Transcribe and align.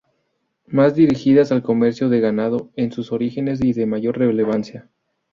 Más 0.65 0.95
dirigidas 0.95 1.51
al 1.51 1.61
comercio 1.61 2.09
de 2.09 2.19
ganado 2.19 2.71
en 2.75 2.91
sus 2.91 3.11
orígenes 3.11 3.63
y 3.63 3.73
de 3.73 3.85
mayor 3.85 4.17
relevancia. 4.17 4.89